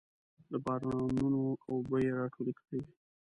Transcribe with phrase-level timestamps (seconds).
[0.51, 2.91] د بارانونو اوبه یې راټولې کړې وې.